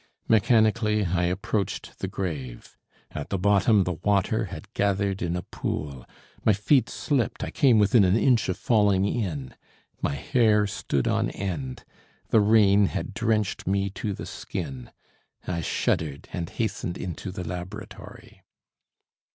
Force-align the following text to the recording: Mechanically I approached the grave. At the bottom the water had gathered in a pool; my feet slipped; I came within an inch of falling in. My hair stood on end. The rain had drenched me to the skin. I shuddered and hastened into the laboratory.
Mechanically 0.27 1.05
I 1.05 1.25
approached 1.25 1.99
the 1.99 2.07
grave. 2.07 2.75
At 3.11 3.29
the 3.29 3.37
bottom 3.37 3.83
the 3.83 3.93
water 3.93 4.45
had 4.45 4.73
gathered 4.73 5.21
in 5.21 5.35
a 5.35 5.43
pool; 5.43 6.07
my 6.43 6.53
feet 6.53 6.89
slipped; 6.89 7.43
I 7.43 7.51
came 7.51 7.77
within 7.77 8.03
an 8.03 8.17
inch 8.17 8.49
of 8.49 8.57
falling 8.57 9.05
in. 9.05 9.53
My 10.01 10.15
hair 10.15 10.65
stood 10.65 11.07
on 11.07 11.29
end. 11.29 11.85
The 12.29 12.41
rain 12.41 12.87
had 12.87 13.13
drenched 13.13 13.67
me 13.67 13.91
to 13.91 14.11
the 14.13 14.25
skin. 14.25 14.89
I 15.45 15.61
shuddered 15.61 16.27
and 16.33 16.49
hastened 16.49 16.97
into 16.97 17.29
the 17.29 17.47
laboratory. 17.47 18.41